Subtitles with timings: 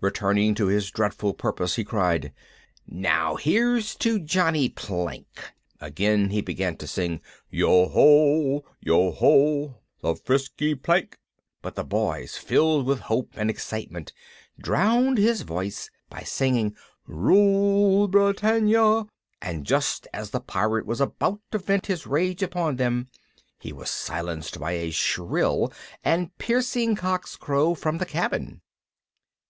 [0.00, 2.32] Returning to his dreadful purpose he cried:
[2.88, 10.14] "Now here's to Johnny Plank!" Again he began to sing, "Yo ho, yo ho, the
[10.14, 11.18] frisky plank,"
[11.60, 14.14] but the Boys, filled with hope and excitement,
[14.58, 16.74] drowned his voice by singing
[17.06, 19.04] "Rule, Britannia,"
[19.42, 23.10] and just as the Pirate was about to vent his rage upon them
[23.60, 25.70] he was silenced by a shrill
[26.02, 28.62] and piercing cock's crow from the cabin.